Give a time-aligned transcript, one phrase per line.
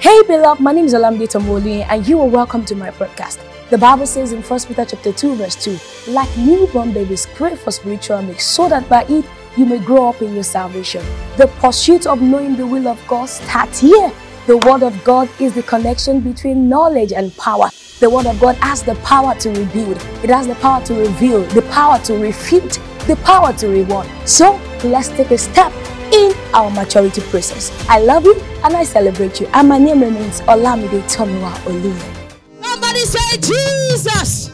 [0.00, 3.38] Hey beloved, my name is Olamide Tomoli and you are welcome to my podcast.
[3.68, 7.70] The Bible says in 1 Peter chapter 2 verse 2, like newborn babies, crave for
[7.70, 9.26] spiritual milk so that by it
[9.58, 11.04] you may grow up in your salvation.
[11.36, 14.10] The pursuit of knowing the will of God starts here.
[14.46, 17.68] The word of God is the connection between knowledge and power.
[17.98, 19.98] The word of God has the power to rebuild.
[20.24, 24.08] It has the power to reveal, the power to refute, the power to reward.
[24.24, 25.74] So let's take a step
[26.12, 27.70] in our maturity process.
[27.88, 29.46] I love you and I celebrate you.
[29.54, 32.16] And my name remains Olamide Tomiwa Oluyen.
[32.62, 34.48] Somebody say, Jesus,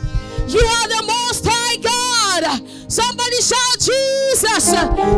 [0.48, 2.44] you are the most high God.
[2.90, 4.72] Somebody shout, Jesus,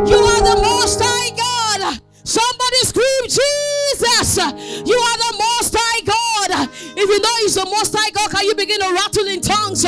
[0.08, 2.00] you are the most high God.
[2.24, 4.36] Somebody scream, Jesus,
[4.86, 6.68] you are the most high God.
[6.96, 9.84] If you know He's the most high God, can you begin to rattle in tongues?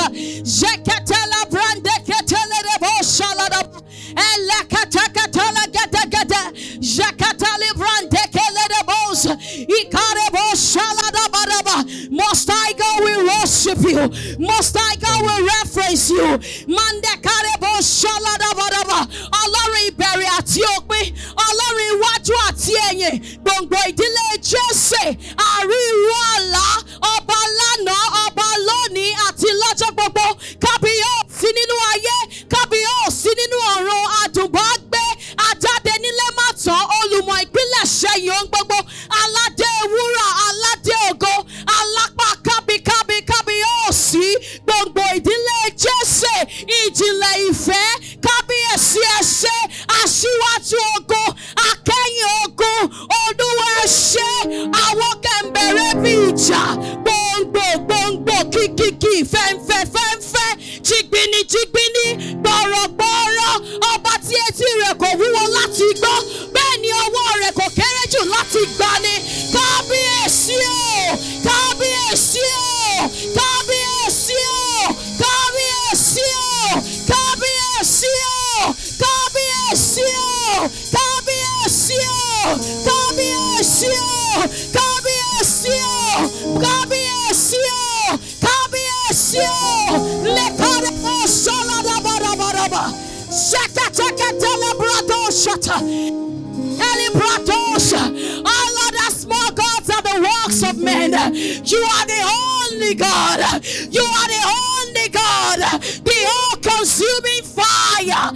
[24.91, 25.17] say,
[56.41, 57.00] 下。
[103.91, 105.81] You are the only God.
[106.05, 108.33] The all consuming fire.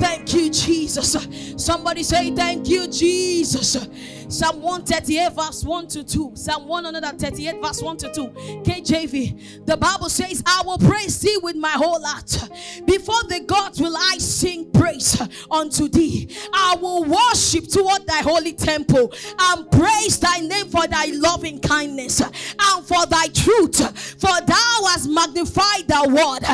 [0.00, 1.28] Thank you, Jesus.
[1.56, 3.72] Somebody say, Thank you, Jesus.
[4.28, 6.32] Psalm 138, verse 1 to 2.
[6.34, 8.28] Psalm 138, verse 1 to 2.
[8.62, 9.66] KJV.
[9.66, 12.48] The Bible says, I will praise thee with my whole heart.
[12.86, 14.69] Before the gods will I sing
[15.00, 16.28] praise unto thee.
[16.52, 22.20] I will worship toward thy holy temple and praise thy name for thy loving kindness
[22.20, 23.78] and for thy truth.
[24.20, 26.44] For thou hast magnified thy word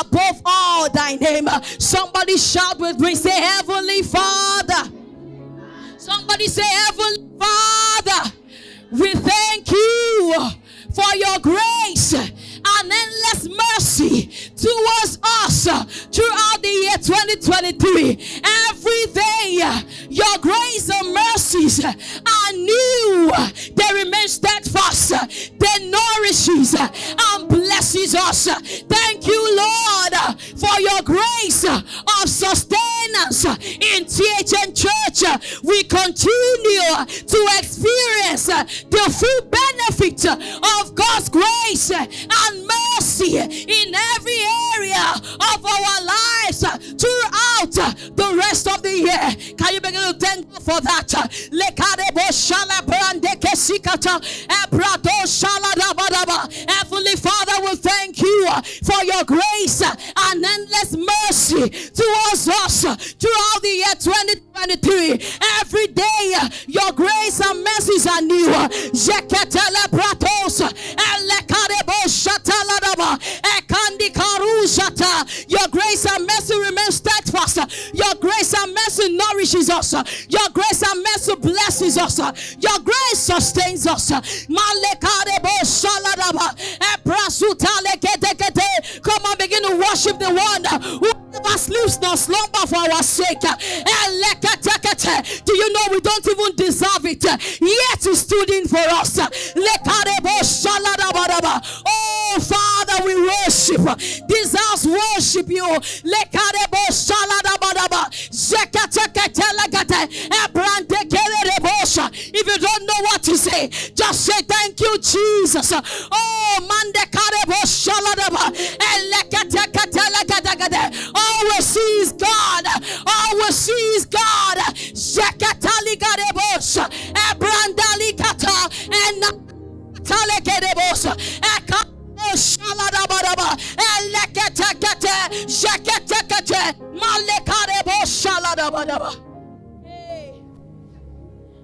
[0.00, 1.48] above all thy name.
[1.78, 4.90] Somebody shout with me, say, Heavenly Father.
[5.98, 8.32] Somebody say, Heavenly Father,
[8.92, 10.34] we thank you
[10.92, 12.14] for your grace
[12.84, 15.64] and endless mercy towards us
[16.12, 18.18] throughout the year 2023.
[18.68, 23.32] Every day, your grace and mercies are new.
[23.74, 25.10] They remain steadfast.
[25.58, 28.46] They nourishes and blesses us.
[28.46, 30.14] Thank you, Lord,
[30.56, 35.60] for your grace of sustenance in THN Church.
[35.62, 40.34] We continue to experience Uh, the full benefit uh,
[40.80, 44.40] of God's grace uh, and mercy in every
[44.74, 46.66] area of our lives
[46.98, 49.54] throughout the rest of the year.
[49.56, 51.14] Can you begin to thank God for that?
[56.68, 58.48] Heavenly Father, we thank you
[58.82, 62.82] for your grace and endless mercy towards us
[63.14, 65.20] throughout the year 2023.
[67.94, 68.48] Mercies are new.
[72.04, 75.24] Shataladaba, ekandi karushata.
[75.48, 77.56] Your grace and mercy remain steadfast.
[77.94, 79.92] Your grace and mercy nourishes us.
[80.28, 82.18] Your grace and mercy blesses us.
[82.60, 84.10] Your grace sustains us.
[89.02, 90.64] Come on, begin to worship the one
[91.00, 93.40] who never sleeps nor slumber for our sake.
[95.44, 96.23] Do you know we don't?
[97.60, 99.18] Yet he stood in for us.
[101.86, 103.98] Oh, Father, we worship.
[104.28, 105.78] This house worship you.
[112.36, 115.72] If you don't know what to say, just say thank you, Jesus.
[116.12, 116.93] Oh, mande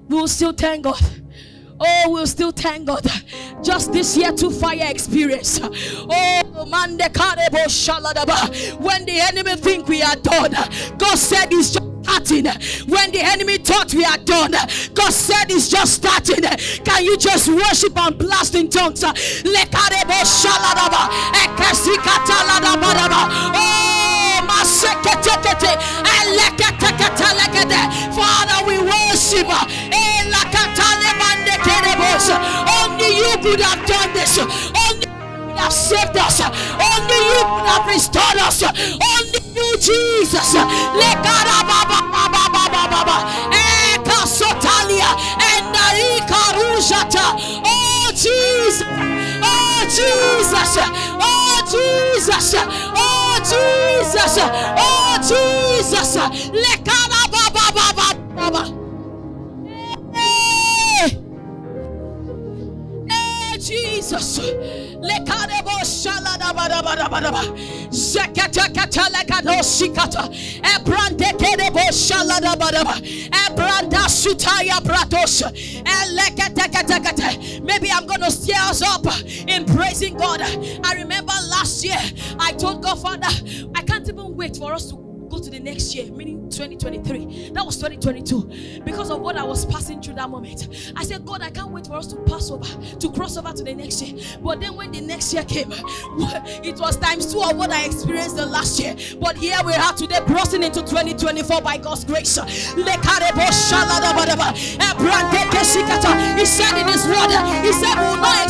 [0.09, 1.01] We'll still thank God.
[1.79, 3.07] Oh, we'll still thank God.
[3.63, 5.61] Just this year, two fire experience.
[5.63, 6.99] Oh, man.
[6.99, 7.07] When
[9.07, 10.53] the enemy think we are done,
[10.99, 12.45] God said He's just starting.
[12.89, 14.53] When the enemy thought we are done,
[14.95, 16.43] God said it's just starting.
[16.85, 19.03] Can you just worship and blast in tongues?
[19.03, 21.09] Lekarebo shaladaba.
[23.55, 24.10] Oh.
[28.17, 29.49] Father, we worship.
[32.83, 34.39] Only you could have done this.
[34.39, 36.41] Only you have saved us.
[36.41, 38.63] Only you could have restored us.
[38.63, 40.55] Only you, Jesus.
[47.65, 48.85] Oh, Jesus.
[49.43, 50.79] Oh, Jesus.
[51.21, 52.55] Oh, Jesus.
[52.57, 53.10] Oh,
[53.45, 54.39] Jesus.
[54.79, 56.17] Oh, Jesus.
[60.15, 61.19] Hey.
[63.09, 64.41] Hey, Jesus.
[65.81, 67.43] Shaladabadabadabadaba.
[67.91, 70.29] Zeketeketelekadoshikata.
[70.75, 72.95] Ebrandekerebo shaladabadaba.
[73.47, 75.43] Ebranda sutaya bratos.
[77.63, 79.05] Maybe I'm going to steer us up
[79.49, 80.41] in praising God.
[80.43, 81.30] I remember
[81.81, 83.29] last year I told God, Father,
[83.75, 84.97] I can't even wait for us to
[85.31, 87.51] go to the next year, meaning 2023.
[87.51, 88.83] That was 2022.
[88.85, 90.93] Because of what I was passing through that moment.
[90.97, 92.67] I said, God, I can't wait for us to pass over,
[92.97, 94.21] to cross over to the next year.
[94.43, 98.37] But then when the next year came, it was times two of what I experienced
[98.37, 98.97] the last year.
[99.21, 102.37] But here we are today, crossing into 2024 by God's grace.
[106.37, 107.31] He said in his word,
[107.63, 108.50] He said, We will not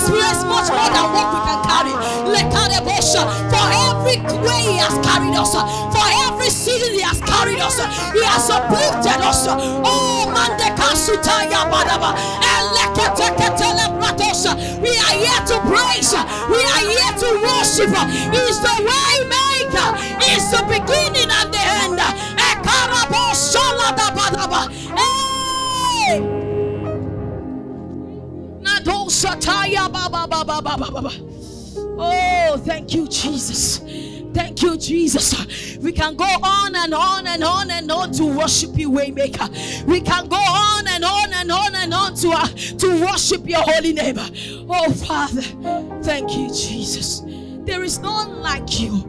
[7.78, 9.46] us, He has uplifted us.
[9.48, 12.14] Oh, Mandekasutaya Badaba.
[12.42, 14.42] Eleketeketelebratos.
[14.80, 16.12] We are here to praise,
[16.50, 17.92] we are here to worship.
[18.32, 19.88] He's the way maker,
[20.24, 22.00] He's the beginning and the end.
[24.96, 26.20] Hey!
[32.02, 33.80] Oh, thank you, Jesus.
[34.32, 35.76] Thank you, Jesus.
[35.78, 39.84] We can go on and on and on and on to worship you, Waymaker.
[39.86, 43.62] We can go on and on and on and on to, uh, to worship your
[43.62, 44.16] holy name.
[44.68, 45.42] Oh, Father,
[46.02, 47.22] thank you, Jesus.
[47.64, 49.04] There is none like you.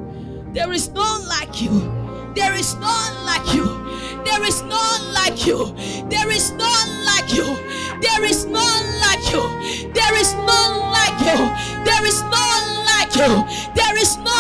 [0.54, 1.72] There is none like you.
[2.36, 3.66] There is none like you.
[4.26, 5.74] There is none like you.
[6.10, 7.46] There is none like you.
[8.02, 9.44] There is none like you.
[9.94, 11.38] There is none like you.
[11.86, 13.46] There is none like you.
[13.76, 14.31] There is none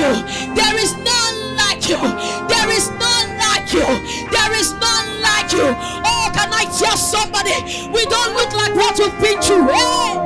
[0.00, 0.12] you.
[0.56, 2.00] There is none like you.
[2.48, 3.84] There is none like you.
[4.32, 5.68] There is none like you.
[6.08, 7.56] Oh, can I tell somebody?
[7.92, 9.68] We don't look like what we've been through.
[9.68, 10.16] Hey!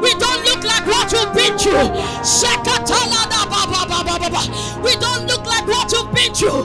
[0.00, 1.92] We don't look like what we've been through.
[4.82, 6.64] We don't look like what we've been through.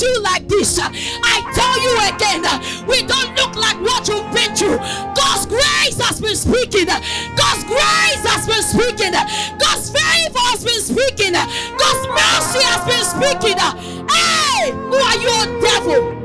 [0.00, 0.78] You like this.
[0.80, 2.42] I tell you again,
[2.86, 4.78] we don't look like what you've been through.
[5.14, 6.86] God's grace has been speaking.
[6.86, 9.12] God's grace has been speaking.
[9.58, 11.32] God's favor has been speaking.
[11.32, 13.58] God's mercy has been speaking.
[14.08, 16.20] Hey, who are you, devil?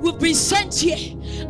[0.00, 0.98] We've been sent here,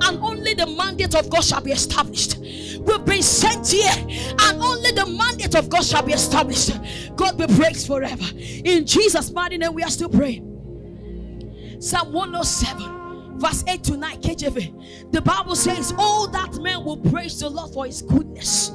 [0.00, 2.36] and only the mandate of God shall be established.
[2.84, 6.72] We've been sent here, and only the mandate of God shall be established.
[7.16, 8.24] God be praised forever.
[8.36, 11.78] In Jesus' mighty name, we are still praying.
[11.80, 15.12] Psalm 107, verse 8 to 9, KJV.
[15.12, 18.70] The Bible says, All that man will praise the Lord for his goodness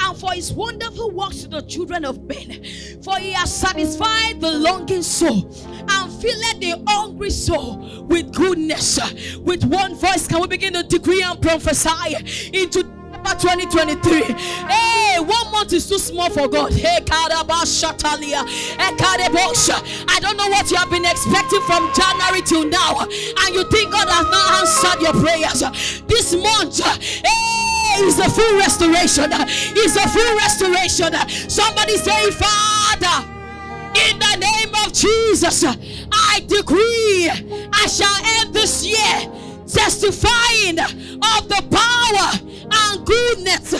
[0.00, 2.64] and for his wonderful works to the children of men.
[3.02, 8.98] For he has satisfied the longing soul and filled the hungry soul with goodness.
[9.36, 12.84] With one voice, can we begin to decree and prophesy into
[13.32, 14.22] 2023.
[14.68, 16.72] Hey, one month is too small for God.
[16.72, 18.44] Hey, Karabashatalia.
[18.78, 23.92] I don't know what you have been expecting from January till now, and you think
[23.92, 25.60] God has not answered your prayers.
[26.06, 29.32] This month, hey, is a full restoration.
[29.76, 31.14] Is a full restoration.
[31.48, 33.30] Somebody say, Father.
[33.94, 37.30] In the name of Jesus, I decree
[37.72, 39.30] I shall end this year
[39.68, 43.74] testifying of the power and goodness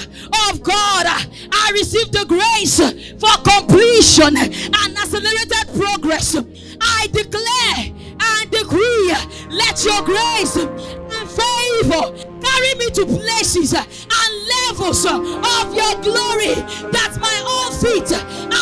[0.49, 1.07] of God.
[1.07, 2.79] I receive the grace
[3.19, 6.37] for completion and accelerated progress.
[6.81, 9.15] I declare and decree,
[9.51, 14.33] let your grace and favor carry me to places and
[14.69, 16.55] levels of your glory
[16.93, 18.11] that my own feet,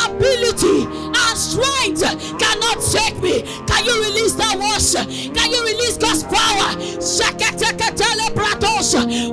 [0.06, 2.02] ability, and strength
[2.38, 3.42] cannot take me.
[3.66, 5.08] Can you release that worship?
[5.34, 6.76] Can you release God's power?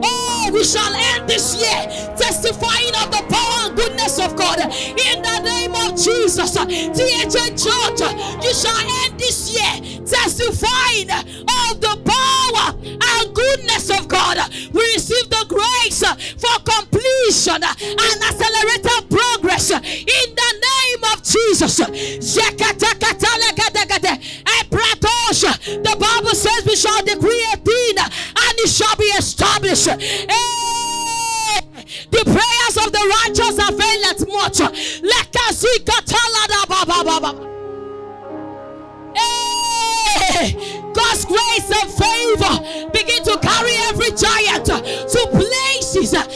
[0.03, 0.18] Oh,
[0.51, 1.85] we shall end this year
[2.17, 6.55] testifying of the power and goodness of God in the name of Jesus.
[6.55, 13.89] Uh, THN Church, uh, you shall end this year testifying of the power and goodness
[13.89, 14.37] of God.
[14.73, 21.77] We receive the grace uh, for completion and accelerated progress in the name of Jesus.
[25.69, 29.48] The Bible says we shall decree a thing and it shall be established.
[29.61, 29.97] Hey,
[30.29, 31.59] eh,
[32.11, 34.59] the prayers of the righteous availeth much.
[39.15, 46.29] Hey, eh, God's grace and favor begin to carry every giant to places and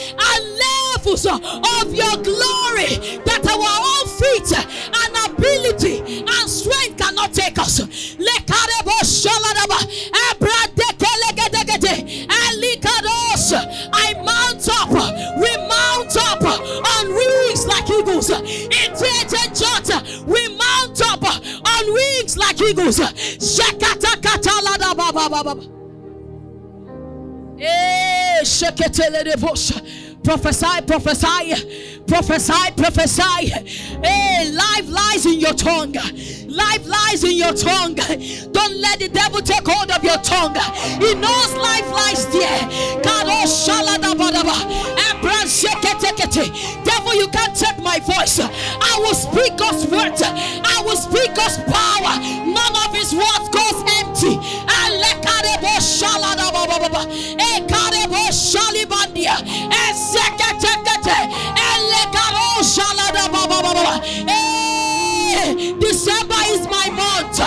[0.60, 4.52] levels of your glory that our own feet
[4.92, 7.80] and ability and strength cannot take us.
[27.58, 28.44] Eh,
[29.24, 29.36] de
[30.24, 33.50] Prophesy, prophesy, prophesy, prophesy.
[34.02, 35.92] Hey, life lies in your tongue.
[35.92, 37.94] Life lies in your tongue.
[37.94, 40.54] Don't let the devil take hold of your tongue.
[40.98, 42.68] He knows life lies there.
[44.96, 45.13] Oh,
[46.84, 48.38] Devil, you can't take my voice.
[48.40, 50.12] I will speak God's word.
[50.20, 52.20] I will speak God's power.
[52.44, 54.36] None of his words goes empty.
[64.28, 67.38] Eh, December is my month.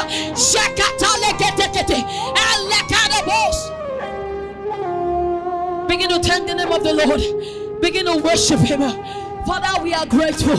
[5.87, 7.56] Begin to thank the name of the Lord.
[7.81, 8.81] Begin to worship Him.
[9.45, 10.57] Father, we are grateful.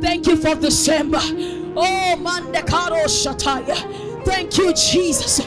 [0.00, 1.20] Thank you for December.
[1.20, 4.24] Oh, Mandekaro Shataya.
[4.24, 5.40] Thank you, Jesus.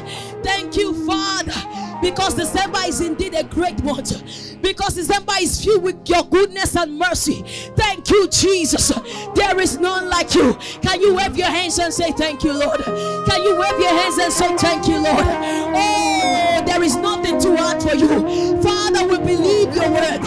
[0.43, 1.53] Thank you, Father,
[2.01, 4.61] because December is indeed a great month.
[4.61, 7.43] Because December is filled with your goodness and mercy.
[7.75, 8.89] Thank you, Jesus.
[9.35, 10.53] There is none like you.
[10.81, 12.81] Can you wave your hands and say thank you, Lord?
[12.83, 15.25] Can you wave your hands and say thank you, Lord?
[15.25, 18.61] Oh, there is nothing too hard for you.
[18.61, 20.21] Father, we believe your word.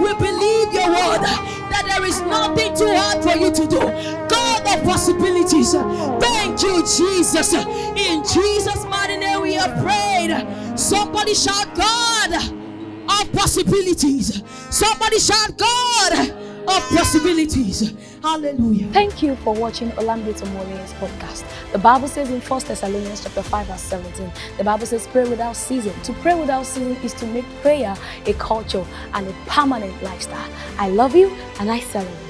[0.00, 1.22] We believe your word
[1.70, 3.80] that there is nothing too hard for you to do.
[4.28, 5.72] God of possibilities.
[5.72, 7.52] Thank you, Jesus.
[7.54, 10.32] In Jesus' mighty name we have prayed.
[10.78, 14.42] Somebody shout, God of possibilities.
[14.70, 17.94] Somebody shout, God of possibilities.
[18.22, 18.86] Hallelujah.
[18.92, 21.44] Thank you for watching Olamide Tomoline's podcast.
[21.72, 25.56] The Bible says in 1 Thessalonians chapter 5 verse 17, the Bible says pray without
[25.56, 25.98] ceasing.
[26.02, 27.94] To pray without ceasing is to make prayer
[28.26, 28.84] a culture
[29.14, 30.50] and a permanent lifestyle.
[30.78, 32.29] I love you and I celebrate.